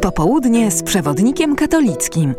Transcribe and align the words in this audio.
Popołudnie 0.00 0.70
z 0.70 0.82
przewodnikiem 0.82 1.56
katolickim. 1.56 2.34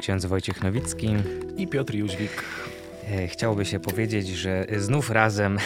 Ksiądz 0.00 0.26
Wojciech 0.26 0.62
Nowicki. 0.62 1.14
I 1.56 1.66
Piotr 1.68 1.94
Jóźwik. 1.94 2.30
E, 3.10 3.28
chciałoby 3.28 3.64
się 3.64 3.80
powiedzieć, 3.80 4.28
że 4.28 4.66
znów 4.76 5.10
razem 5.10 5.58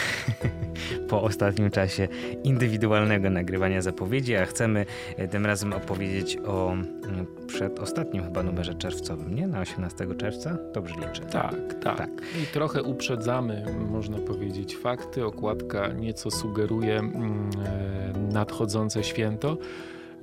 po 1.13 1.23
ostatnim 1.23 1.71
czasie 1.71 2.09
indywidualnego 2.45 3.31
nagrywania 3.31 3.83
zapowiedzi, 3.83 4.37
a 4.37 4.47
chcemy 4.47 4.87
e, 5.17 5.29
tym 5.29 5.47
razem 5.47 5.73
opowiedzieć 5.73 6.39
o 6.47 6.73
mm, 6.73 7.27
przedostatnim 7.47 8.25
chyba 8.25 8.43
numerze 8.43 8.75
czerwcowym, 8.75 9.35
nie? 9.35 9.47
Na 9.47 9.61
18 9.61 10.07
czerwca? 10.19 10.59
Dobrze 10.75 10.95
liczę. 10.95 11.23
Tak, 11.23 11.75
tak, 11.83 11.99
tak. 11.99 12.11
I 12.43 12.47
trochę 12.47 12.83
uprzedzamy, 12.83 13.65
można 13.91 14.19
powiedzieć, 14.19 14.77
fakty. 14.77 15.27
Okładka 15.27 15.89
nieco 15.89 16.31
sugeruje 16.31 16.99
mm, 16.99 17.51
e, 17.65 18.33
nadchodzące 18.33 19.05
święto. 19.05 19.57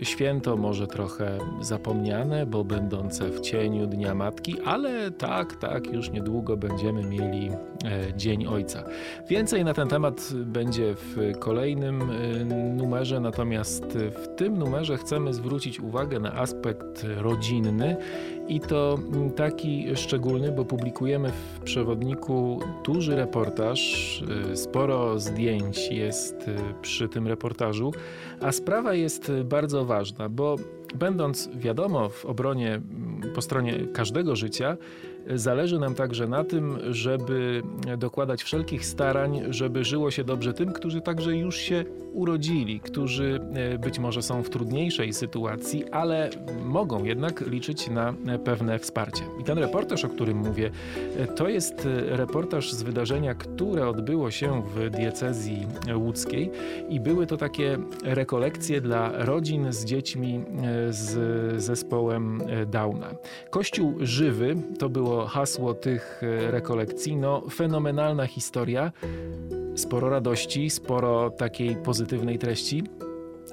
Święto 0.03 0.57
może 0.57 0.87
trochę 0.87 1.37
zapomniane, 1.61 2.45
bo 2.45 2.63
będące 2.63 3.29
w 3.29 3.39
cieniu 3.39 3.87
Dnia 3.87 4.15
Matki, 4.15 4.55
ale 4.65 5.11
tak, 5.11 5.55
tak, 5.55 5.93
już 5.93 6.11
niedługo 6.11 6.57
będziemy 6.57 7.03
mieli 7.03 7.49
e, 7.49 8.13
Dzień 8.17 8.47
Ojca. 8.47 8.83
Więcej 9.29 9.65
na 9.65 9.73
ten 9.73 9.87
temat 9.87 10.33
będzie 10.33 10.95
w 10.95 11.39
kolejnym 11.39 12.01
e, 12.01 12.45
numerze, 12.75 13.19
natomiast 13.19 13.85
w 14.23 14.35
tym 14.35 14.57
numerze 14.57 14.97
chcemy 14.97 15.33
zwrócić 15.33 15.79
uwagę 15.79 16.19
na 16.19 16.33
aspekt 16.33 17.05
rodzinny 17.17 17.97
i 18.47 18.59
to 18.59 18.99
taki 19.35 19.95
szczególny, 19.95 20.51
bo 20.51 20.65
publikujemy 20.65 21.31
w 21.31 21.59
przewodniku 21.59 22.59
duży 22.85 23.15
reportaż, 23.15 24.23
e, 24.51 24.55
sporo 24.55 25.19
zdjęć 25.19 25.91
jest 25.91 26.35
przy 26.81 27.09
tym 27.09 27.27
reportażu, 27.27 27.91
a 28.41 28.51
sprawa 28.51 28.93
jest 28.93 29.31
bardzo 29.45 29.85
ważna, 29.89 30.29
bo 30.29 30.55
będąc 30.95 31.49
wiadomo 31.55 32.09
w 32.09 32.25
obronie 32.25 32.81
po 33.35 33.41
stronie 33.41 33.73
każdego 33.93 34.35
życia, 34.35 34.77
Zależy 35.35 35.79
nam 35.79 35.95
także 35.95 36.27
na 36.27 36.43
tym, 36.43 36.77
żeby 36.89 37.63
dokładać 37.97 38.43
wszelkich 38.43 38.85
starań, 38.85 39.41
żeby 39.49 39.83
żyło 39.83 40.11
się 40.11 40.23
dobrze 40.23 40.53
tym, 40.53 40.73
którzy 40.73 41.01
także 41.01 41.37
już 41.37 41.57
się 41.57 41.85
urodzili, 42.13 42.79
którzy 42.79 43.39
e, 43.53 43.77
być 43.77 43.99
może 43.99 44.21
są 44.21 44.43
w 44.43 44.49
trudniejszej 44.49 45.13
sytuacji, 45.13 45.89
ale 45.91 46.29
mogą 46.65 47.03
jednak 47.03 47.41
liczyć 47.47 47.89
na 47.89 48.13
pewne 48.43 48.79
wsparcie. 48.79 49.23
I 49.41 49.43
ten 49.43 49.57
reportaż, 49.57 50.05
o 50.05 50.09
którym 50.09 50.37
mówię, 50.37 50.71
e, 51.17 51.27
to 51.27 51.49
jest 51.49 51.85
e, 51.85 52.17
reportaż 52.17 52.73
z 52.73 52.83
wydarzenia, 52.83 53.35
które 53.35 53.87
odbyło 53.87 54.31
się 54.31 54.63
w 54.75 54.89
diecezji 54.89 55.67
łódzkiej 55.95 56.51
i 56.89 56.99
były 56.99 57.27
to 57.27 57.37
takie 57.37 57.77
rekolekcje 58.03 58.81
dla 58.81 59.25
rodzin 59.25 59.73
z 59.73 59.85
dziećmi 59.85 60.43
z 60.89 61.61
zespołem 61.61 62.41
Downa. 62.67 63.07
Kościół 63.49 63.95
żywy 63.99 64.55
to 64.79 64.89
było 64.89 65.18
hasło 65.27 65.73
tych 65.73 66.21
e, 66.23 66.51
rekolekcji. 66.51 67.17
No, 67.17 67.43
fenomenalna 67.51 68.27
historia, 68.27 68.91
sporo 69.75 70.09
radości, 70.09 70.69
sporo 70.69 71.29
takiej 71.29 71.75
pozytywnej 71.75 72.39
treści, 72.39 72.83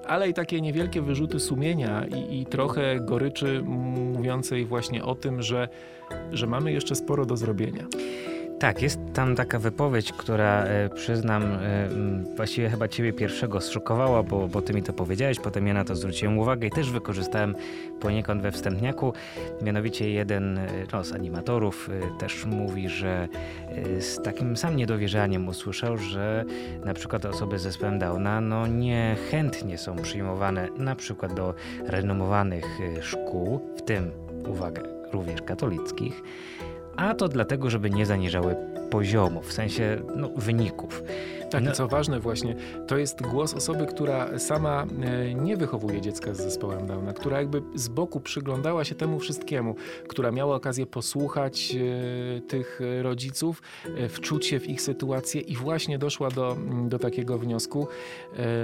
ale 0.07 0.29
i 0.29 0.35
takie 0.35 0.61
niewielkie 0.61 1.03
wyrzuty 1.03 1.41
sumienia 1.41 2.07
i, 2.07 2.41
i 2.41 2.47
trochę 2.47 3.01
goryczy 3.01 3.63
mówiącej 3.65 4.65
właśnie 4.65 5.05
o 5.05 5.15
tym, 5.15 5.43
że, 5.43 5.69
że 6.33 6.47
mamy 6.47 6.73
jeszcze 6.73 6.95
sporo 6.95 7.27
do 7.27 7.37
zrobienia. 7.37 7.87
Tak, 8.59 8.83
jest 8.83 9.01
tam 9.15 9.37
taka 9.37 9.59
wypowiedź, 9.59 10.13
która 10.13 10.65
e, 10.65 10.89
przyznam, 10.89 11.43
e, 11.43 11.89
właściwie 12.37 12.71
chyba 12.71 12.89
ciebie 12.89 13.13
pierwszego 13.13 13.61
zszokowała, 13.61 14.23
bo, 14.23 14.49
bo 14.49 14.63
ty 14.63 14.75
mi 14.75 14.83
to 14.83 14.93
powiedziałeś, 14.93 15.39
potem 15.39 15.67
ja 15.67 15.75
na 15.75 15.85
to 15.85 15.97
zwróciłem 15.97 16.39
uwagę 16.39 16.67
i 16.67 16.71
też 16.71 16.91
wykorzystałem 16.91 17.55
poniekąd 18.01 18.43
we 18.43 18.53
wstępniaku. 18.53 19.13
Mianowicie 19.63 20.11
jeden 20.11 20.59
e, 20.59 20.69
no, 20.93 21.05
z 21.05 21.13
animatorów 21.13 21.91
też 22.19 22.45
mówi, 22.45 22.89
że 22.89 23.29
z 24.01 24.23
takim 24.23 24.57
sam 24.57 24.77
niedowierzaniem 24.77 25.49
usłyszał, 25.49 25.99
że 25.99 26.45
na 26.85 26.95
przykład 26.95 27.25
osoby 27.25 27.59
z 27.59 27.63
zespołem 27.63 27.99
Downa 27.99 28.41
no, 28.41 28.67
niechętnie 28.67 29.79
są 29.79 29.97
przyjmowane 29.97 30.69
na 30.79 30.95
przykład 30.95 31.35
do 31.35 31.55
renomowanych 31.87 32.65
szkół, 33.01 33.61
w 33.77 33.83
tym, 33.83 34.11
uwaga, 34.49 34.83
również 35.13 35.43
katolickich 35.43 36.23
a 36.97 37.15
to 37.15 37.29
dlatego, 37.29 37.71
żeby 37.71 37.91
nie 37.91 38.07
zaniżały 38.07 38.57
poziomu, 38.91 39.43
w 39.43 39.53
sensie 39.53 39.99
no, 40.17 40.29
wyników. 40.37 41.03
Tak, 41.51 41.65
no. 41.65 41.73
co 41.73 41.89
ważne 41.89 42.21
właśnie, 42.21 42.57
to 42.87 42.97
jest 42.97 43.23
głos 43.23 43.55
osoby, 43.55 43.87
która 43.87 44.39
sama 44.39 44.87
e, 45.03 45.35
nie 45.35 45.57
wychowuje 45.57 46.01
dziecka 46.01 46.35
z 46.35 46.37
zespołem 46.37 46.87
Downa, 46.87 47.13
która 47.13 47.39
jakby 47.39 47.63
z 47.75 47.89
boku 47.89 48.21
przyglądała 48.21 48.85
się 48.85 48.95
temu 48.95 49.19
wszystkiemu, 49.19 49.75
która 50.09 50.33
miała 50.33 50.57
okazję 50.57 50.87
posłuchać 50.87 51.77
e, 51.77 52.41
tych 52.41 52.81
rodziców, 53.03 53.63
e, 53.97 54.09
wczuć 54.09 54.47
się 54.47 54.61
w 54.61 54.69
ich 54.69 54.83
sytuację 54.83 55.41
i 55.41 55.57
właśnie 55.57 55.99
doszła 55.99 56.31
do, 56.31 56.57
do 56.89 56.99
takiego 56.99 57.39
wniosku. 57.39 57.89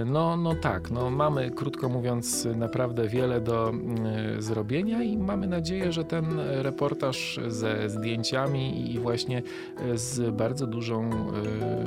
No, 0.07 0.37
no 0.37 0.55
tak, 0.55 0.91
no 0.91 1.11
mamy, 1.11 1.51
krótko 1.51 1.89
mówiąc, 1.89 2.49
naprawdę 2.57 3.09
wiele 3.09 3.41
do 3.41 3.73
zrobienia 4.39 5.03
i 5.03 5.19
mamy 5.19 5.47
nadzieję, 5.47 5.93
że 5.93 6.05
ten 6.05 6.25
reportaż 6.39 7.41
ze 7.49 7.91
zdjęciami 7.91 8.93
i 8.95 8.99
właśnie 8.99 9.43
z 9.95 10.35
bardzo 10.35 10.67
dużą 10.67 11.11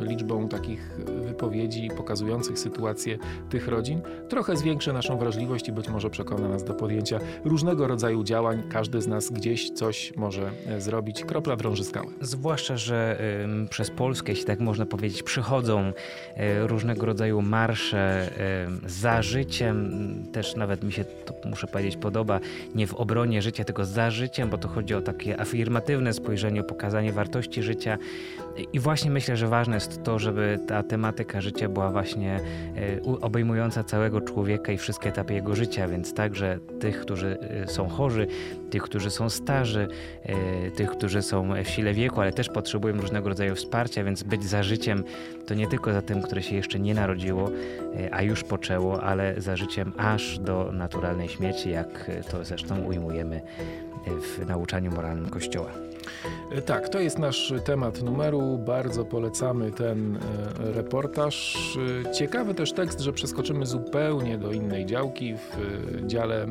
liczbą 0.02 0.48
takich 0.48 0.85
wypowiedzi 1.26 1.90
pokazujących 1.98 2.60
sytuację 2.60 3.18
tych 3.50 3.68
rodzin 3.68 4.02
trochę 4.30 4.58
zwiększy 4.58 4.94
naszą 4.94 5.18
wrażliwość 5.18 5.68
i 5.68 5.72
być 5.72 5.90
może 5.90 6.10
przekona 6.10 6.48
nas 6.48 6.64
do 6.64 6.74
podjęcia 6.74 7.20
różnego 7.46 7.88
rodzaju 7.88 8.24
działań. 8.24 8.64
Każdy 8.70 9.02
z 9.02 9.08
nas 9.08 9.30
gdzieś 9.30 9.72
coś 9.72 10.14
może 10.16 10.52
e, 10.68 10.82
zrobić. 10.82 11.24
Kropla 11.24 11.56
drąży 11.56 11.84
skałę. 11.84 12.08
Zwłaszcza, 12.22 12.78
że 12.78 13.18
y, 13.66 13.70
przez 13.70 13.92
Polskę, 13.92 14.32
jeśli 14.32 14.46
tak 14.46 14.60
można 14.60 14.86
powiedzieć, 14.86 15.24
przychodzą 15.24 15.90
y, 15.90 16.68
różnego 16.68 17.06
rodzaju 17.06 17.42
marsze 17.42 18.32
y, 18.86 18.90
za 18.90 19.22
życiem. 19.22 19.92
Też 20.32 20.56
nawet 20.56 20.84
mi 20.84 20.92
się, 20.92 21.06
to 21.06 21.34
muszę 21.50 21.68
powiedzieć, 21.68 21.98
podoba 21.98 22.40
nie 22.76 22.88
w 22.88 22.94
obronie 22.94 23.42
życia, 23.42 23.64
tylko 23.64 23.86
za 23.86 24.12
życiem, 24.12 24.50
bo 24.50 24.58
to 24.58 24.68
chodzi 24.68 24.94
o 24.96 25.02
takie 25.02 25.40
afirmatywne 25.40 26.14
spojrzenie, 26.14 26.62
o 26.62 26.64
pokazanie 26.64 27.12
wartości 27.12 27.64
życia. 27.64 27.98
I 28.74 28.80
właśnie 28.80 29.12
myślę, 29.12 29.38
że 29.38 29.48
ważne 29.48 29.76
jest 29.76 30.04
to, 30.04 30.20
żeby 30.20 30.60
ta 30.68 30.84
tematyka 30.84 31.42
życia 31.42 31.70
była 31.70 31.92
właśnie 31.92 32.40
e, 33.06 33.22
obejmująca 33.22 33.84
całego 33.84 34.22
człowieka 34.22 34.72
i 34.72 34.78
wszystkie 34.78 35.10
etapy 35.10 35.34
jego 35.34 35.56
życia, 35.56 35.88
więc 35.88 36.14
także 36.14 36.60
tych, 36.80 37.02
którzy 37.02 37.38
e, 37.42 37.68
są 37.68 37.90
chorzy, 37.90 38.28
tych, 38.70 38.84
którzy 38.84 39.12
są 39.12 39.30
starzy, 39.30 39.88
e, 40.24 40.72
tych, 40.72 40.92
którzy 40.92 41.22
są 41.22 41.64
w 41.64 41.68
sile 41.68 41.94
wieku, 41.94 42.22
ale 42.22 42.34
też 42.34 42.50
potrzebują 42.50 43.02
różnego 43.02 43.30
rodzaju 43.30 43.56
wsparcia, 43.56 44.04
więc 44.04 44.24
być 44.24 44.44
za 44.44 44.64
życiem 44.64 45.04
to 45.48 45.54
nie 45.54 45.68
tylko 45.68 45.94
za 45.94 46.02
tym, 46.02 46.22
które 46.22 46.44
się 46.44 46.56
jeszcze 46.56 46.80
nie 46.80 46.94
narodziło, 46.94 47.50
a 48.12 48.22
już 48.22 48.44
poczęło, 48.44 49.04
ale 49.04 49.42
za 49.42 49.56
życiem 49.56 49.94
aż 49.98 50.40
do 50.40 50.72
naturalnej 50.72 51.30
śmierci, 51.30 51.70
jak 51.70 52.12
to 52.32 52.46
zresztą 52.46 52.84
ujmujemy 52.84 53.42
w 54.08 54.48
nauczaniu 54.48 54.92
moralnym 54.92 55.30
Kościoła. 55.30 55.95
E, 56.52 56.62
tak, 56.62 56.90
to 56.90 57.00
jest 57.00 57.20
nasz 57.20 57.54
temat 57.66 58.02
numeru. 58.04 58.58
Bardzo 58.58 59.06
polecamy 59.06 59.72
ten 59.72 60.16
e, 60.16 60.72
reportaż. 60.72 61.58
E, 62.06 62.12
ciekawy 62.12 62.54
też 62.54 62.74
tekst, 62.74 63.00
że 63.00 63.14
przeskoczymy 63.14 63.66
zupełnie 63.66 64.38
do 64.38 64.52
innej 64.52 64.86
działki 64.86 65.36
w 65.36 65.58
dziale 66.08 66.48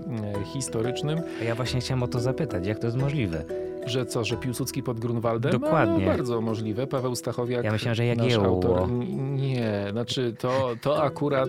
historycznym. 0.52 1.20
Ja 1.44 1.54
właśnie 1.54 1.80
chciałem 1.80 2.02
o 2.02 2.08
to 2.08 2.20
zapytać, 2.20 2.66
jak 2.66 2.78
to 2.78 2.86
jest 2.86 2.98
możliwe? 2.98 3.44
Że 3.86 4.06
co, 4.06 4.24
że 4.24 4.36
Piłsudski 4.36 4.82
pod 4.82 5.00
Grunwaldem? 5.00 5.52
Dokładnie. 5.52 6.04
No, 6.04 6.10
bardzo 6.10 6.40
możliwe. 6.40 6.86
Paweł 6.86 7.16
Stachowiak, 7.16 7.64
ja 7.64 7.72
myślałem, 7.72 7.94
że 7.94 8.14
nasz 8.14 8.34
autor. 8.34 8.88
Nie, 9.18 9.86
znaczy 9.90 10.34
to, 10.38 10.74
to, 10.82 11.02
akurat, 11.02 11.48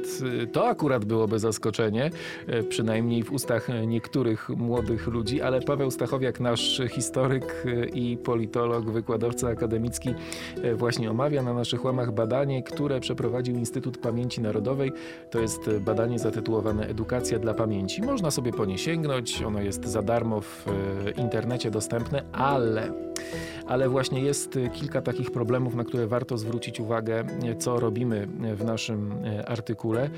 to 0.52 0.68
akurat 0.68 1.06
byłoby 1.06 1.40
zaskoczenie, 1.40 2.10
e, 2.48 2.64
przynajmniej 2.64 3.24
w 3.24 3.32
ustach 3.32 3.68
niektórych 3.88 4.50
młodych 4.50 5.08
ludzi, 5.08 5.42
ale 5.42 5.62
Paweł 5.62 5.92
Stachowiak, 5.92 6.40
nasz 6.40 6.82
historyk 6.90 7.66
e, 7.66 7.86
i 7.86 8.18
politolog, 8.18 8.92
wykładowca 8.92 9.50
akademicki 9.50 10.14
e, 10.64 10.76
właśnie 10.76 11.12
omawia 11.12 11.44
na 11.44 11.54
naszych 11.54 11.86
łamach 11.86 12.12
badanie, 12.12 12.64
które 12.64 13.00
przeprowadził 13.00 13.56
Instytut 13.56 13.98
Pamięci 13.98 14.42
Narodowej. 14.42 14.92
To 15.32 15.40
jest 15.40 15.70
badanie 15.80 16.20
zatytułowane 16.20 16.88
Edukacja 16.88 17.40
dla 17.40 17.54
pamięci. 17.54 18.02
Można 18.02 18.32
sobie 18.32 18.52
po 18.52 18.66
nie 18.66 18.78
sięgnąć, 18.78 19.42
ono 19.42 19.62
jest 19.62 19.86
za 19.86 20.02
darmo 20.02 20.42
w 20.42 20.66
internecie 21.18 21.72
dostępne, 21.72 22.24
ale 22.31 22.92
ale 23.68 23.89
właśnie 23.89 24.22
jest 24.22 24.60
kilka 24.74 25.01
takich 25.01 25.31
problemów, 25.31 25.75
na 25.75 25.83
które 25.83 26.07
warto 26.07 26.38
zwrócić 26.38 26.80
uwagę, 26.80 27.25
co 27.60 27.80
robimy 27.80 28.27
w 28.56 28.63
naszym 28.63 29.13
artykule. 29.45 30.10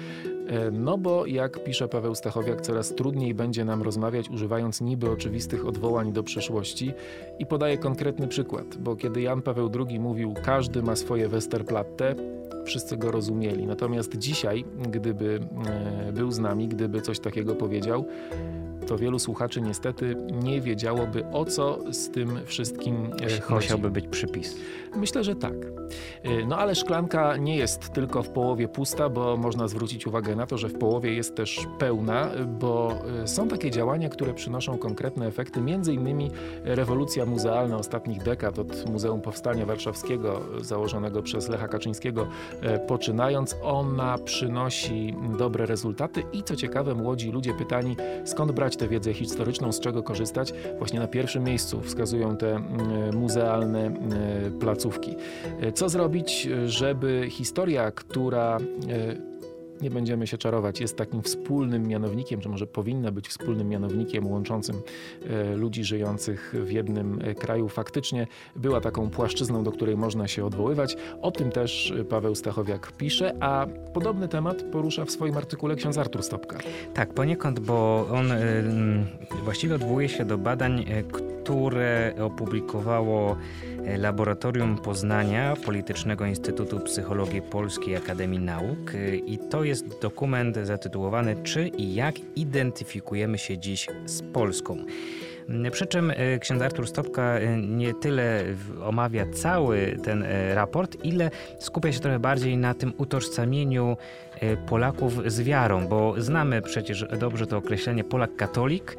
No 0.71 0.97
bo 0.97 1.25
jak 1.25 1.63
pisze 1.63 1.87
Paweł 1.87 2.15
Stachowiak, 2.15 2.61
coraz 2.61 2.95
trudniej 2.95 3.33
będzie 3.33 3.65
nam 3.65 3.81
rozmawiać 3.81 4.29
używając 4.29 4.81
niby 4.81 5.11
oczywistych 5.11 5.65
odwołań 5.65 6.13
do 6.13 6.23
przeszłości 6.23 6.93
i 7.39 7.45
podaje 7.45 7.77
konkretny 7.77 8.27
przykład, 8.27 8.77
bo 8.77 8.95
kiedy 8.95 9.21
Jan 9.21 9.41
Paweł 9.41 9.71
II 9.87 9.99
mówił 9.99 10.33
każdy 10.43 10.83
ma 10.83 10.95
swoje 10.95 11.27
Westerplatte, 11.27 12.15
wszyscy 12.65 12.97
go 12.97 13.11
rozumieli. 13.11 13.65
Natomiast 13.65 14.17
dzisiaj, 14.17 14.65
gdyby 14.91 15.39
był 16.13 16.31
z 16.31 16.39
nami, 16.39 16.67
gdyby 16.67 17.01
coś 17.01 17.19
takiego 17.19 17.55
powiedział, 17.55 18.05
to 18.87 18.97
wielu 18.97 19.19
słuchaczy 19.19 19.61
niestety 19.61 20.15
nie 20.43 20.61
wiedziałoby 20.61 21.25
o 21.31 21.45
co 21.45 21.79
z 21.93 22.09
tym 22.09 22.39
wszystkim 22.45 23.11
chodzi. 23.41 23.65
Musiałby 23.65 23.91
być 23.91 24.07
przypis. 24.07 24.55
Myślę, 24.95 25.23
że 25.23 25.35
tak. 25.35 25.53
E, 26.23 26.45
no 26.45 26.57
ale 26.57 26.75
szklanka 26.75 27.37
nie 27.37 27.57
jest 27.57 27.89
tylko 27.89 28.23
w 28.23 28.29
połowie 28.29 28.67
pusta, 28.67 29.09
bo 29.09 29.37
można 29.37 29.67
zwrócić 29.67 30.07
uwagę 30.07 30.35
na 30.35 30.47
to, 30.47 30.57
że 30.57 30.69
w 30.69 30.77
połowie 30.77 31.13
jest 31.13 31.35
też 31.35 31.67
pełna, 31.79 32.29
bo 32.59 32.95
e, 33.23 33.27
są 33.27 33.47
takie 33.47 33.71
działania, 33.71 34.09
które 34.09 34.33
przynoszą 34.33 34.77
konkretne 34.77 35.27
efekty, 35.27 35.61
między 35.61 35.93
innymi 35.93 36.31
rewolucja 36.63 37.25
muzealna 37.25 37.77
ostatnich 37.77 38.23
dekad 38.23 38.59
od 38.59 38.89
Muzeum 38.89 39.21
Powstania 39.21 39.65
Warszawskiego 39.65 40.41
założonego 40.61 41.23
przez 41.23 41.49
Lecha 41.49 41.67
Kaczyńskiego 41.67 42.27
poczynając. 42.87 43.55
Ona 43.63 44.17
przynosi 44.17 45.15
dobre 45.37 45.65
rezultaty 45.65 46.23
i 46.33 46.43
co 46.43 46.55
ciekawe 46.55 46.95
młodzi 46.95 47.31
ludzie 47.31 47.53
pytani 47.53 47.95
skąd 48.25 48.51
brać 48.51 48.76
tę 48.77 48.87
wiedzę 48.87 49.13
historyczną, 49.13 49.71
z 49.71 49.79
czego 49.79 50.03
korzystać, 50.03 50.53
właśnie 50.77 50.99
na 50.99 51.07
pierwszym 51.07 51.43
miejscu 51.43 51.81
wskazują 51.81 52.37
te 52.37 52.55
mm, 52.55 53.15
muzealne 53.15 53.85
mm, 53.85 54.59
placówki. 54.59 55.15
E, 55.61 55.71
co 55.71 55.89
zrobić, 55.89 56.49
żeby 56.65 57.27
historia, 57.29 57.91
która 57.91 58.57
e, 58.57 59.36
nie 59.81 59.89
będziemy 59.89 60.27
się 60.27 60.37
czarować, 60.37 60.79
jest 60.79 60.97
takim 60.97 61.21
wspólnym 61.21 61.87
mianownikiem, 61.87 62.41
czy 62.41 62.49
może 62.49 62.67
powinna 62.67 63.11
być 63.11 63.27
wspólnym 63.27 63.69
mianownikiem 63.69 64.27
łączącym 64.27 64.75
e, 65.29 65.55
ludzi 65.55 65.83
żyjących 65.83 66.55
w 66.65 66.71
jednym 66.71 67.19
e, 67.21 67.35
kraju. 67.35 67.69
Faktycznie 67.69 68.27
była 68.55 68.81
taką 68.81 69.09
płaszczyzną, 69.09 69.63
do 69.63 69.71
której 69.71 69.97
można 69.97 70.27
się 70.27 70.45
odwoływać. 70.45 70.97
O 71.21 71.31
tym 71.31 71.51
też 71.51 71.93
Paweł 72.09 72.35
Stachowiak 72.35 72.91
pisze, 72.91 73.33
a 73.39 73.67
podobny 73.93 74.27
temat 74.27 74.63
porusza 74.63 75.05
w 75.05 75.11
swoim 75.11 75.37
artykule 75.37 75.75
ksiądz 75.75 75.97
Artur 75.97 76.23
Stopka. 76.23 76.57
Tak, 76.93 77.13
poniekąd, 77.13 77.59
bo 77.59 78.07
on 78.11 78.31
właściwie 79.43 79.75
odwołuje 79.75 80.09
się 80.09 80.25
do 80.25 80.37
badań, 80.37 80.85
które 81.11 81.26
opublikowało 82.21 83.37
Laboratorium 83.97 84.77
Poznania 84.77 85.55
Politycznego 85.65 86.25
Instytutu 86.25 86.79
Psychologii 86.79 87.41
Polskiej 87.41 87.95
Akademii 87.95 88.39
Nauk 88.39 88.93
i 89.25 89.39
to 89.49 89.63
jest 89.63 90.01
dokument 90.01 90.57
zatytułowany 90.63 91.35
Czy 91.43 91.67
i 91.67 91.95
jak 91.95 92.15
identyfikujemy 92.35 93.37
się 93.37 93.57
dziś 93.57 93.87
z 94.05 94.21
Polską. 94.21 94.77
Przy 95.71 95.85
czym 95.85 96.11
e, 96.11 96.39
ksiądz 96.39 96.61
Artur 96.61 96.87
Stopka 96.87 97.39
e, 97.39 97.61
nie 97.61 97.93
tyle 97.93 98.43
omawia 98.83 99.25
cały 99.33 99.97
ten 100.03 100.23
e, 100.23 100.55
raport, 100.55 101.05
ile 101.05 101.31
skupia 101.59 101.91
się 101.91 101.99
trochę 101.99 102.19
bardziej 102.19 102.57
na 102.57 102.73
tym 102.73 102.93
utożsamieniu 102.97 103.97
Polaków 104.67 105.31
z 105.31 105.41
wiarą, 105.41 105.87
bo 105.87 106.13
znamy 106.17 106.61
przecież 106.61 107.05
dobrze 107.19 107.47
to 107.47 107.57
określenie 107.57 108.03
Polak-katolik, 108.03 108.97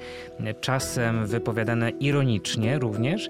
czasem 0.60 1.26
wypowiadane 1.26 1.90
ironicznie 1.90 2.78
również. 2.78 3.28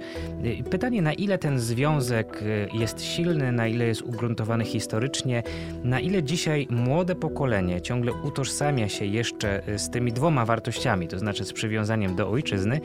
Pytanie, 0.71 1.03
na 1.03 1.13
ile 1.13 1.39
ten 1.39 1.59
związek 1.59 2.45
jest 2.73 3.05
silny, 3.05 3.53
na 3.53 3.67
ile 3.67 3.85
jest 3.85 4.03
ugruntowany 4.03 4.65
historycznie, 4.65 5.43
na 5.85 6.01
ile 6.01 6.23
dzisiaj 6.23 6.67
młode 6.71 7.15
pokolenie 7.15 7.81
ciągle 7.81 8.13
utożsamia 8.13 8.89
się 8.89 9.05
jeszcze 9.05 9.63
z 9.77 9.91
tymi 9.91 10.13
dwoma 10.13 10.45
wartościami, 10.45 11.09
to 11.09 11.19
znaczy 11.19 11.45
z 11.45 11.53
przywiązaniem 11.53 12.17
do 12.17 12.31
ojczyzny, 12.31 12.81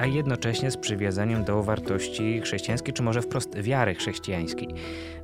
a 0.00 0.06
jednocześnie 0.06 0.70
z 0.70 0.76
przywiązaniem 0.76 1.44
do 1.44 1.62
wartości 1.62 2.40
chrześcijańskiej, 2.40 2.94
czy 2.94 3.02
może 3.02 3.22
wprost 3.22 3.58
wiary 3.58 3.94
chrześcijańskiej. 3.94 4.68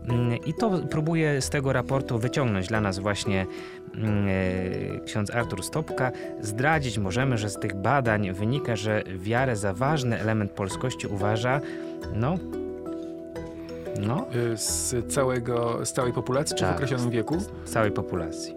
Mm, 0.09 0.39
I 0.47 0.55
to 0.55 0.71
próbuje 0.91 1.43
z 1.43 1.51
tego 1.51 1.73
raportu 1.73 2.19
wyciągnąć 2.19 2.67
dla 2.67 2.81
nas 2.81 2.99
właśnie 2.99 3.47
mm, 3.95 4.27
e, 4.29 5.01
ksiądz 5.01 5.31
Artur 5.31 5.65
Stopka. 5.65 6.13
Zdradzić 6.41 6.99
możemy, 6.99 7.39
że 7.39 7.51
z 7.51 7.59
tych 7.59 7.75
badań 7.75 8.33
wynika, 8.33 8.77
że 8.77 9.03
wiarę 9.17 9.57
za 9.57 9.75
ważny 9.75 10.21
element 10.21 10.53
polskości 10.53 11.07
uważa, 11.07 11.61
no, 12.15 12.39
no. 14.01 14.27
Y, 14.53 14.57
z, 14.57 14.95
całego, 15.15 15.87
z 15.87 15.93
całej 15.93 16.13
populacji, 16.13 16.57
czy 16.57 16.63
tak, 16.63 16.73
w 16.73 16.75
określonym 16.75 17.11
wieku? 17.11 17.41
Z 17.65 17.71
całej 17.71 17.91
populacji. 17.91 18.55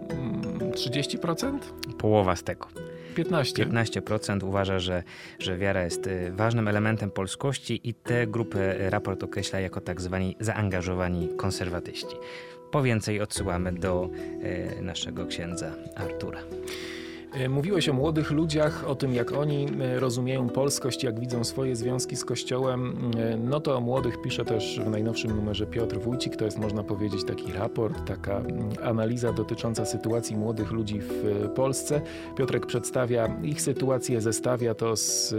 30%? 0.70 1.46
Mm, 1.46 1.60
Połowa 1.98 2.36
z 2.36 2.42
tego. 2.42 2.66
15. 3.14 3.66
15% 3.66 4.44
uważa, 4.44 4.78
że, 4.78 5.02
że 5.38 5.58
wiara 5.58 5.84
jest 5.84 6.06
y, 6.06 6.32
ważnym 6.32 6.68
elementem 6.68 7.10
polskości 7.10 7.80
i 7.88 7.94
tę 7.94 8.26
grupę 8.26 8.90
raport 8.90 9.22
określa 9.22 9.60
jako 9.60 9.80
tak 9.80 10.00
zwani 10.00 10.36
zaangażowani 10.40 11.28
konserwatyści. 11.36 12.16
Po 12.70 12.82
więcej 12.82 13.20
odsyłamy 13.20 13.72
do 13.72 14.10
y, 14.78 14.82
naszego 14.82 15.26
księdza 15.26 15.72
Artura. 15.96 16.40
E, 17.32 17.48
mówiłeś 17.48 17.88
o 17.88 17.92
młodych 17.92 18.30
ludziach, 18.30 18.84
o 18.88 18.94
tym 18.94 19.14
jak 19.14 19.32
oni 19.32 19.66
e, 19.80 20.00
rozumieją 20.00 20.48
polskość, 20.48 21.04
jak 21.04 21.20
widzą 21.20 21.44
swoje 21.44 21.76
związki 21.76 22.16
z 22.16 22.24
Kościołem. 22.24 23.10
E, 23.18 23.36
no 23.36 23.60
to 23.60 23.76
o 23.76 23.80
młodych 23.80 24.22
pisze 24.22 24.44
też 24.44 24.80
w 24.86 24.90
najnowszym 24.90 25.36
numerze 25.36 25.66
Piotr 25.66 25.98
Wójcik. 25.98 26.36
To 26.36 26.44
jest 26.44 26.58
można 26.58 26.82
powiedzieć 26.82 27.24
taki 27.24 27.52
raport, 27.52 28.04
taka 28.06 28.38
mm, 28.38 28.68
analiza 28.82 29.32
dotycząca 29.32 29.84
sytuacji 29.84 30.36
młodych 30.36 30.70
ludzi 30.70 31.00
w 31.00 31.48
Polsce. 31.54 32.00
Piotrek 32.36 32.66
przedstawia 32.66 33.36
ich 33.42 33.62
sytuację, 33.62 34.20
zestawia 34.20 34.74
to 34.74 34.96
z 34.96 35.34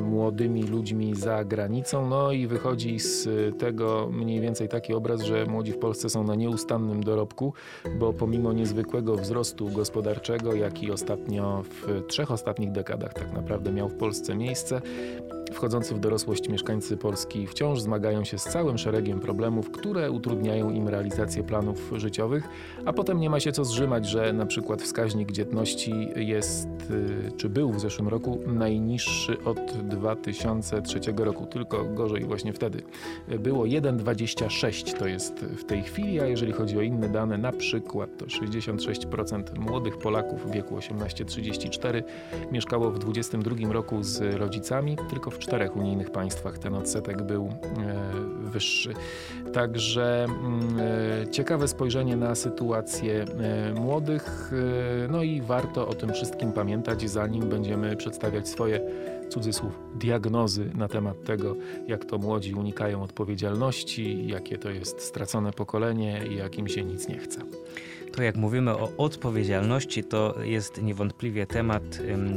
młodymi 0.00 0.62
ludźmi 0.62 1.14
za 1.14 1.44
granicą. 1.44 2.08
No 2.08 2.32
i 2.32 2.46
wychodzi 2.46 3.00
z 3.00 3.28
tego 3.58 4.08
mniej 4.12 4.40
więcej 4.40 4.68
taki 4.68 4.94
obraz, 4.94 5.22
że 5.22 5.46
młodzi 5.46 5.72
w 5.72 5.78
Polsce 5.78 6.10
są 6.10 6.24
na 6.24 6.34
nieustannym 6.34 7.02
dorobku, 7.02 7.52
bo 7.98 8.12
pomimo 8.12 8.52
niezwykłego 8.52 9.16
wzrostu 9.16 9.68
gospodarczego, 9.68 10.54
jak 10.54 10.82
i 10.82 10.90
ostatnio 10.90 11.17
ostatnio, 11.18 11.62
w 11.62 12.06
trzech 12.06 12.30
ostatnich 12.30 12.72
dekadach 12.72 13.14
tak 13.14 13.32
naprawdę 13.32 13.72
miał 13.72 13.88
w 13.88 13.94
Polsce 13.94 14.34
miejsce. 14.34 14.80
Wchodzący 15.52 15.94
w 15.94 16.00
dorosłość 16.00 16.48
mieszkańcy 16.48 16.96
Polski 16.96 17.46
wciąż 17.46 17.80
zmagają 17.80 18.24
się 18.24 18.38
z 18.38 18.44
całym 18.44 18.78
szeregiem 18.78 19.20
problemów, 19.20 19.70
które 19.70 20.10
utrudniają 20.10 20.70
im 20.70 20.88
realizację 20.88 21.42
planów 21.42 21.92
życiowych, 21.96 22.48
a 22.84 22.92
potem 22.92 23.20
nie 23.20 23.30
ma 23.30 23.40
się 23.40 23.52
co 23.52 23.64
zrzymać, 23.64 24.06
że 24.06 24.32
na 24.32 24.46
przykład 24.46 24.82
wskaźnik 24.82 25.32
dzietności 25.32 26.08
jest, 26.16 26.68
y, 26.90 27.32
czy 27.36 27.48
był 27.48 27.72
w 27.72 27.80
zeszłym 27.80 28.08
roku, 28.08 28.40
najniższy 28.46 29.44
od 29.44 29.72
2003 29.82 31.00
roku, 31.16 31.46
tylko 31.46 31.84
gorzej 31.84 32.24
właśnie 32.24 32.52
wtedy. 32.52 32.82
Było 33.38 33.64
1,26 33.64 34.98
to 34.98 35.06
jest 35.06 35.40
w 35.40 35.64
tej 35.64 35.82
chwili, 35.82 36.20
a 36.20 36.26
jeżeli 36.26 36.52
chodzi 36.52 36.78
o 36.78 36.82
inne 36.82 37.08
dane, 37.08 37.38
na 37.38 37.52
przykład 37.52 38.10
to 38.18 38.26
66% 38.26 39.58
młodych 39.58 39.98
Polaków 39.98 40.46
w 40.46 40.50
wieku 40.50 40.76
18-34 40.76 42.02
mieszkało 42.52 42.90
w 42.90 42.98
2022 42.98 43.72
roku 43.72 44.02
z 44.02 44.34
rodzicami, 44.34 44.96
tylko 45.10 45.30
w 45.30 45.37
w 45.38 45.40
czterech 45.40 45.76
unijnych 45.76 46.10
państwach 46.10 46.58
ten 46.58 46.74
odsetek 46.74 47.22
był 47.22 47.46
e, 47.46 47.50
wyższy. 48.50 48.94
Także 49.52 50.24
mm, 50.24 50.78
e, 51.22 51.30
ciekawe 51.30 51.68
spojrzenie 51.68 52.16
na 52.16 52.34
sytuację 52.34 53.24
e, 53.24 53.72
młodych, 53.72 54.52
no 55.08 55.22
i 55.22 55.40
warto 55.40 55.88
o 55.88 55.94
tym 55.94 56.12
wszystkim 56.12 56.52
pamiętać, 56.52 57.10
zanim 57.10 57.48
będziemy 57.48 57.96
przedstawiać 57.96 58.48
swoje 58.48 58.80
cudzysłów 59.28 59.72
diagnozy 59.94 60.70
na 60.74 60.88
temat 60.88 61.24
tego, 61.24 61.56
jak 61.86 62.04
to 62.04 62.18
młodzi 62.18 62.54
unikają 62.54 63.02
odpowiedzialności, 63.02 64.26
jakie 64.26 64.58
to 64.58 64.70
jest 64.70 65.00
stracone 65.00 65.52
pokolenie 65.52 66.20
i 66.30 66.36
jak 66.36 66.58
im 66.58 66.68
się 66.68 66.84
nic 66.84 67.08
nie 67.08 67.18
chce. 67.18 67.40
To 68.12 68.22
jak 68.22 68.36
mówimy 68.36 68.70
o 68.70 68.92
odpowiedzialności, 68.96 70.04
to 70.04 70.34
jest 70.42 70.82
niewątpliwie 70.82 71.46
temat 71.46 71.82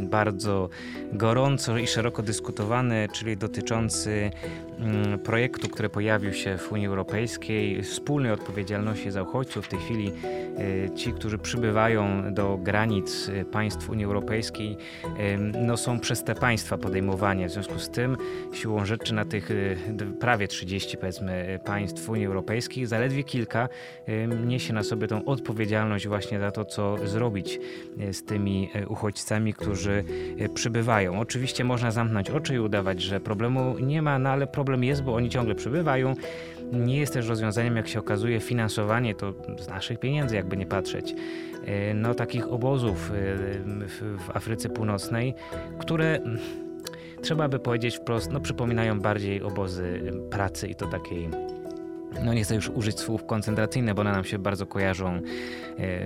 bardzo 0.10 0.70
gorąco 1.14 1.78
i 1.78 1.88
szeroko 1.88 2.24
dyskutowany, 2.24 3.08
czyli 3.14 3.38
dotyczący 3.38 4.32
mm, 4.80 5.20
projektu, 5.20 5.70
który 5.70 5.90
pojawił 5.90 6.34
się 6.34 6.58
w 6.58 6.72
Unii 6.72 6.88
Europejskiej, 6.88 7.84
wspólnej 7.84 8.32
odpowiedzialności 8.32 9.12
za 9.12 9.24
uchodźców. 9.24 9.66
W 9.66 9.70
tej 9.70 9.80
chwili 9.80 10.12
e, 10.58 10.96
ci, 10.96 11.14
którzy 11.14 11.38
przybywają 11.38 12.34
do 12.34 12.58
granic 12.58 13.32
państw 13.52 13.90
Unii 13.90 14.06
Europejskiej, 14.06 14.78
no 15.62 15.78
są 15.78 16.00
przez 16.00 16.24
te 16.24 16.36
państwa 16.36 16.78
podejmowanie. 16.82 17.48
W 17.48 17.52
związku 17.52 17.80
z 17.80 17.90
tym 17.90 18.18
siłą 18.54 18.86
rzeczy 18.86 19.14
na 19.14 19.26
tych 19.26 19.50
prawie 20.20 20.48
30 20.48 20.98
powiedzmy 20.98 21.60
państw 21.66 22.10
Unii 22.10 22.26
Europejskiej 22.26 22.86
zaledwie 22.86 23.24
kilka 23.24 23.70
niesie 24.46 24.74
na 24.74 24.84
sobie 24.84 25.08
tą 25.08 25.26
odpowiedzialność 25.26 26.08
właśnie 26.08 26.40
za 26.40 26.52
to, 26.52 26.66
co 26.66 27.08
zrobić 27.08 27.60
z 28.12 28.24
tymi 28.24 28.70
uchodźcami, 28.88 29.54
którzy 29.54 30.04
przybywają. 30.54 31.20
Oczywiście 31.20 31.64
można 31.64 31.92
zamknąć 31.92 32.30
oczy 32.30 32.56
i 32.56 32.60
udawać, 32.60 33.02
że 33.02 33.20
problemu 33.20 33.76
nie 33.80 34.02
ma, 34.02 34.20
no 34.20 34.30
ale 34.30 34.48
problem 34.48 34.84
jest, 34.84 35.04
bo 35.04 35.16
oni 35.16 35.30
ciągle 35.30 35.56
przybywają. 35.56 36.16
Nie 36.72 36.98
jest 36.98 37.14
też 37.14 37.28
rozwiązaniem, 37.28 37.76
jak 37.76 37.88
się 37.88 38.00
okazuje, 38.00 38.40
finansowanie 38.40 39.16
to 39.16 39.34
z 39.60 39.68
naszych 39.68 40.00
pieniędzy, 40.00 40.36
jakby 40.36 40.58
nie 40.58 40.66
patrzeć. 40.66 41.16
No, 41.96 42.14
takich 42.14 42.52
obozów 42.52 43.12
w 44.00 44.30
Afryce 44.34 44.70
Północnej, 44.70 45.34
które 45.80 46.20
trzeba 47.22 47.48
by 47.50 47.60
powiedzieć 47.60 47.98
wprost, 47.98 48.32
no, 48.32 48.40
przypominają 48.40 49.00
bardziej 49.00 49.44
obozy 49.44 50.12
pracy 50.30 50.68
i 50.68 50.76
to 50.76 50.88
takiej 50.88 51.30
no 52.26 52.34
nie 52.34 52.44
chcę 52.44 52.56
już 52.56 52.70
użyć 52.70 53.00
słów 53.00 53.26
koncentracyjne, 53.26 53.94
bo 53.94 54.02
one 54.02 54.12
nam 54.12 54.24
się 54.24 54.40
bardzo 54.40 54.66
kojarzą 54.66 55.10
e, 55.14 55.22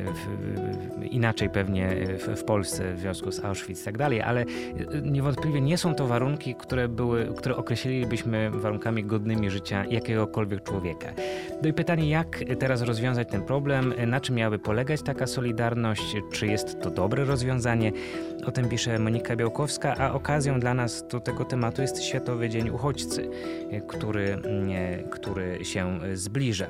w, 0.04 1.04
inaczej 1.12 1.50
pewnie 1.50 1.90
w, 2.20 2.40
w, 2.40 2.44
Polsce 2.44 2.94
w 2.94 3.00
związku 3.00 3.32
z 3.32 3.46
Auschwitz 3.46 3.82
i 3.82 3.86
tak 3.86 3.98
dalej, 3.98 4.22
ale 4.22 4.42
e, 4.42 4.46
niewątpliwie 5.02 5.62
nie 5.62 5.78
są 5.78 5.96
to 5.96 6.08
warunki, 6.08 6.56
które, 6.56 6.88
były, 6.88 7.34
które 7.38 7.56
określilibyśmy 7.56 8.52
warunkami 8.52 9.04
godnymi 9.04 9.50
życia 9.50 9.86
jakiegokolwiek 9.86 10.64
człowieka. 10.64 11.08
No 11.64 11.70
i 11.70 11.74
pytanie, 11.74 12.10
jak 12.10 12.40
teraz 12.60 12.82
rozwiązać 12.82 13.30
ten 13.30 13.42
problem, 13.42 13.94
na 14.08 14.22
czym 14.22 14.36
miałaby 14.36 14.60
polegać 14.60 15.02
taka 15.02 15.28
solidarność, 15.28 16.16
czy 16.32 16.48
jest 16.48 16.82
to 16.82 16.90
dobre 16.90 17.26
rozwiązanie? 17.26 17.92
O 18.46 18.52
tym 18.52 18.70
pisze 18.70 19.00
Monika 19.00 19.36
Białkowska, 19.36 19.96
a 19.98 20.14
okazją 20.14 20.60
dla 20.60 20.74
nas 20.74 21.08
do 21.08 21.20
tego 21.20 21.46
tematu 21.46 21.82
jest 21.82 22.04
Światowy 22.04 22.50
Dzień 22.50 22.70
Uchodźcy, 22.70 23.30
e, 23.72 23.82
który, 23.82 24.38
który 25.12 25.66
się 25.66 25.95
zbliża. 26.14 26.68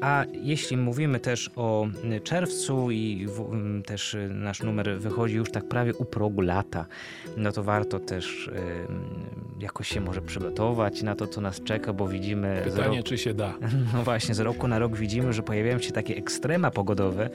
A 0.00 0.24
jeśli 0.32 0.76
mówimy 0.76 1.20
też 1.20 1.50
o 1.56 1.86
czerwcu 2.24 2.90
i 2.90 3.26
w, 3.28 3.50
też 3.86 4.16
nasz 4.30 4.62
numer 4.62 4.98
wychodzi 4.98 5.34
już 5.34 5.50
tak 5.50 5.68
prawie 5.68 5.94
u 5.94 6.04
progu 6.04 6.40
lata, 6.40 6.86
no 7.36 7.52
to 7.52 7.62
warto 7.62 8.00
też 8.00 8.46
y, 8.48 8.52
jakoś 9.60 9.88
się 9.88 10.00
może 10.00 10.22
przygotować 10.22 11.02
na 11.02 11.14
to, 11.14 11.26
co 11.26 11.40
nas 11.40 11.62
czeka, 11.62 11.92
bo 11.92 12.08
widzimy... 12.08 12.60
Pytanie, 12.64 13.02
czy 13.02 13.18
się 13.18 13.34
da. 13.34 13.54
No 13.94 14.02
właśnie, 14.02 14.34
z 14.34 14.40
roku 14.40 14.68
na 14.68 14.78
rok 14.78 14.96
widzimy, 14.96 15.32
że 15.32 15.42
pojawiają 15.42 15.78
się 15.78 15.92
takie 15.92 16.16
ekstrema 16.16 16.70
pogodowe, 16.70 17.30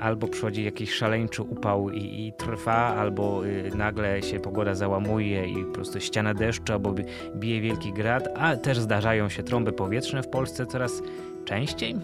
albo 0.00 0.28
przychodzi 0.28 0.64
jakiś 0.64 0.92
szaleńczy 0.92 1.42
upał 1.42 1.90
i, 1.90 2.26
i 2.26 2.32
trwa, 2.32 2.74
albo 2.74 3.46
y, 3.46 3.70
nagle 3.74 4.22
się 4.22 4.40
pogoda 4.40 4.74
załamuje 4.74 5.48
i 5.48 5.64
po 5.64 5.72
prostu 5.72 6.00
ściana 6.00 6.34
deszczu, 6.34 6.72
albo 6.72 6.94
bije 7.36 7.60
wielki 7.60 7.92
grad, 7.92 8.28
a 8.36 8.56
też 8.56 8.78
zdarzają 8.78 9.28
się 9.28 9.42
trąby 9.42 9.72
powietrzne 9.72 10.22
w 10.22 10.28
Polsce 10.28 10.66
coraz 10.66 11.02
częściej. 11.44 11.96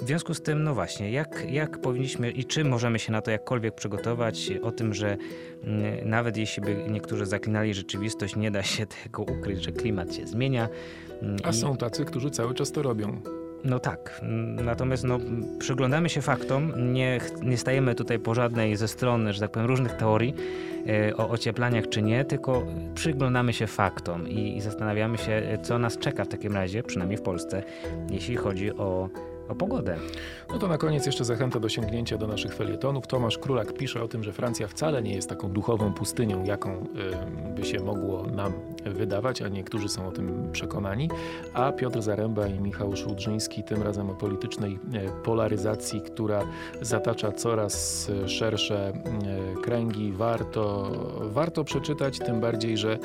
W 0.00 0.06
związku 0.06 0.34
z 0.34 0.42
tym, 0.42 0.62
no 0.62 0.74
właśnie, 0.74 1.10
jak, 1.10 1.46
jak 1.50 1.78
powinniśmy 1.78 2.30
i 2.30 2.44
czy 2.44 2.64
możemy 2.64 2.98
się 2.98 3.12
na 3.12 3.22
to 3.22 3.30
jakkolwiek 3.30 3.74
przygotować, 3.74 4.50
o 4.62 4.72
tym, 4.72 4.94
że 4.94 5.16
mm, 5.64 6.08
nawet 6.08 6.36
jeśli 6.36 6.62
by 6.62 6.84
niektórzy 6.90 7.26
zaklinali 7.26 7.74
rzeczywistość, 7.74 8.36
nie 8.36 8.50
da 8.50 8.62
się 8.62 8.86
tego 8.86 9.22
ukryć, 9.22 9.64
że 9.64 9.72
klimat 9.72 10.14
się 10.14 10.26
zmienia. 10.26 10.68
Mm, 11.22 11.36
A 11.42 11.52
są 11.52 11.76
tacy, 11.76 12.04
którzy 12.04 12.30
cały 12.30 12.54
czas 12.54 12.72
to 12.72 12.82
robią. 12.82 13.20
No 13.64 13.80
tak, 13.80 14.20
natomiast 14.64 15.04
no, 15.04 15.18
przyglądamy 15.58 16.08
się 16.08 16.22
faktom, 16.22 16.92
nie, 16.92 17.20
nie 17.42 17.58
stajemy 17.58 17.94
tutaj 17.94 18.18
po 18.18 18.34
żadnej 18.34 18.76
ze 18.76 18.88
stron, 18.88 19.32
że 19.32 19.40
tak 19.40 19.50
powiem, 19.50 19.68
różnych 19.68 19.92
teorii 19.92 20.34
e, 20.86 21.16
o 21.16 21.28
ocieplaniach 21.28 21.88
czy 21.88 22.02
nie, 22.02 22.24
tylko 22.24 22.62
przyglądamy 22.94 23.52
się 23.52 23.66
faktom 23.66 24.28
i, 24.28 24.56
i 24.56 24.60
zastanawiamy 24.60 25.18
się, 25.18 25.58
co 25.62 25.78
nas 25.78 25.98
czeka 25.98 26.24
w 26.24 26.28
takim 26.28 26.54
razie, 26.54 26.82
przynajmniej 26.82 27.18
w 27.18 27.22
Polsce, 27.22 27.62
jeśli 28.10 28.36
chodzi 28.36 28.72
o 28.72 29.08
o 29.48 29.54
pogodę. 29.54 29.96
No 30.48 30.58
to 30.58 30.68
na 30.68 30.78
koniec 30.78 31.06
jeszcze 31.06 31.24
zachęta 31.24 31.60
do 31.60 31.68
sięgnięcia 31.68 32.18
do 32.18 32.26
naszych 32.26 32.54
felietonów. 32.54 33.06
Tomasz 33.06 33.38
Królak 33.38 33.72
pisze 33.72 34.02
o 34.02 34.08
tym, 34.08 34.24
że 34.24 34.32
Francja 34.32 34.68
wcale 34.68 35.02
nie 35.02 35.14
jest 35.14 35.28
taką 35.28 35.48
duchową 35.48 35.92
pustynią, 35.92 36.44
jaką 36.44 36.72
y, 36.72 36.84
by 37.56 37.64
się 37.64 37.80
mogło 37.80 38.26
nam 38.26 38.52
wydawać, 38.90 39.42
a 39.42 39.48
niektórzy 39.48 39.88
są 39.88 40.08
o 40.08 40.12
tym 40.12 40.48
przekonani. 40.52 41.10
A 41.54 41.72
Piotr 41.72 42.02
Zaręba 42.02 42.46
i 42.46 42.60
Michał 42.60 42.96
Szudrzyński 42.96 43.62
tym 43.62 43.82
razem 43.82 44.10
o 44.10 44.14
politycznej 44.14 44.78
e, 44.92 45.22
polaryzacji, 45.24 46.00
która 46.00 46.42
zatacza 46.80 47.32
coraz 47.32 48.06
szersze 48.26 48.88
e, 48.88 49.62
kręgi. 49.62 50.12
Warto, 50.12 50.92
warto 51.20 51.64
przeczytać, 51.64 52.18
tym 52.18 52.40
bardziej, 52.40 52.78
że 52.78 52.92
e, 52.92 52.98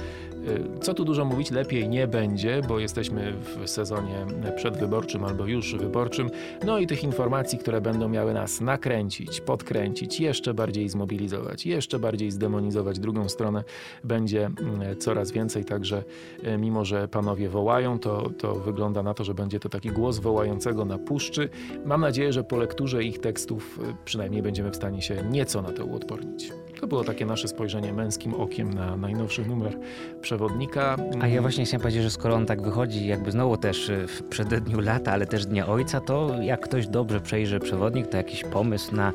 co 0.82 0.94
tu 0.94 1.06
dużo 1.06 1.26
mówić, 1.26 1.52
lepiej 1.52 1.90
nie 1.90 2.08
będzie, 2.08 2.62
bo 2.68 2.80
jesteśmy 2.80 3.34
w 3.34 3.70
sezonie 3.70 4.26
przedwyborczym 4.56 5.24
albo 5.24 5.46
już 5.46 5.76
wyborczym. 5.76 6.30
No 6.66 6.80
i 6.80 6.88
tych 6.88 7.04
informacji, 7.04 7.60
które 7.60 7.82
będą 7.82 8.10
miały 8.10 8.34
nas 8.34 8.62
nakręcić, 8.62 9.42
podkręcić, 9.42 10.20
jeszcze 10.20 10.54
bardziej 10.54 10.90
zmobilizować, 10.90 11.66
jeszcze 11.66 12.00
bardziej 12.00 12.32
zdemonizować 12.32 13.00
drugą 13.00 13.30
stronę, 13.30 13.64
będzie 14.04 14.46
mm, 14.46 14.98
coraz 15.00 15.32
więcej. 15.32 15.66
Także 15.72 16.04
e, 16.44 16.58
mimo, 16.58 16.86
że 16.86 17.08
panowie 17.08 17.50
wołają, 17.50 18.00
to, 18.00 18.30
to 18.38 18.56
wygląda 18.56 19.04
na 19.04 19.14
to, 19.14 19.24
że 19.24 19.34
będzie 19.34 19.60
to 19.60 19.70
taki 19.70 19.90
głos 19.90 20.20
wołającego 20.20 20.86
na 20.86 20.98
puszczy. 20.98 21.50
Mam 21.86 22.02
nadzieję, 22.02 22.34
że 22.34 22.44
po 22.44 22.58
lekturze 22.58 23.04
ich 23.04 23.20
tekstów 23.20 23.80
e, 23.84 23.96
przynajmniej 24.06 24.42
będziemy 24.42 24.72
w 24.72 24.76
stanie 24.76 25.02
się 25.02 25.24
nieco 25.30 25.62
na 25.62 25.72
to 25.72 25.86
uodpornić. 25.86 26.52
To 26.82 26.88
było 26.88 27.04
takie 27.04 27.26
nasze 27.26 27.48
spojrzenie 27.48 27.94
męskim 27.94 28.34
okiem 28.34 28.74
na 28.74 28.98
najnowszy 28.98 29.46
numer 29.46 29.78
przewodnika. 30.22 30.96
A 31.20 31.28
ja 31.28 31.42
właśnie 31.42 31.66
chciałem 31.66 31.82
powiedzieć, 31.82 32.04
że 32.04 32.10
skoro 32.10 32.36
on 32.36 32.46
tak 32.46 32.62
wychodzi 32.62 33.08
jakby 33.08 33.32
znowu 33.32 33.58
też 33.58 33.90
e, 33.90 34.08
w 34.08 34.24
przededniu 34.24 34.80
lata, 34.80 35.12
ale 35.12 35.26
też 35.26 35.46
Dnia 35.46 35.68
Ojca, 35.68 36.00
to 36.00 36.30
jak 36.42 36.62
ktoś 36.62 36.88
dobrze 36.88 37.22
przejrzy 37.22 37.60
przewodnik, 37.60 38.08
to 38.08 38.18
jakiś 38.18 38.44
pomysł 38.44 38.96
na 38.96 39.14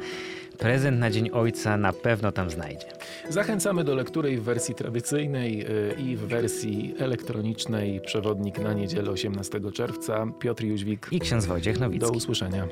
prezent 0.57 0.99
na 0.99 1.11
Dzień 1.11 1.31
Ojca 1.31 1.77
na 1.77 1.93
pewno 1.93 2.33
tam 2.33 2.51
znajdzie. 2.51 2.87
Zachęcamy 3.29 3.85
do 3.85 3.95
lektury 3.95 4.37
w 4.37 4.43
wersji 4.43 4.75
tradycyjnej 4.75 5.61
e, 5.61 5.67
i 6.01 6.17
w 6.17 6.21
wersji 6.21 6.95
elektronicznej. 6.99 8.01
Przewodnik 8.01 8.59
na 8.59 8.73
niedzielę 8.73 9.11
18 9.11 9.61
czerwca. 9.73 10.27
Piotr 10.39 10.65
Jóźwik 10.65 11.09
i 11.11 11.21
ksiądz 11.21 11.47
Wojciech 11.47 11.81
Nowicki. 11.81 12.07
Do 12.07 12.13
usłyszenia. 12.13 12.67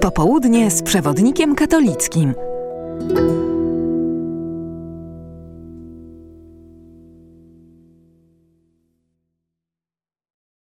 Popołudnie 0.00 0.70
z 0.70 0.82
przewodnikiem 0.82 1.54
katolickim. 1.54 2.34